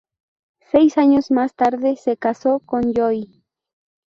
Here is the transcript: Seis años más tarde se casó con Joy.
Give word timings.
Seis 0.71 0.97
años 0.97 1.29
más 1.29 1.53
tarde 1.53 1.95
se 1.95 2.17
casó 2.17 2.59
con 2.61 2.91
Joy. 2.91 3.43